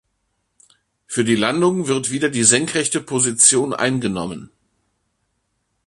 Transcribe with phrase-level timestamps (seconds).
[1.05, 4.49] Für die Landung wird wieder die senkrechte Position eingenommen.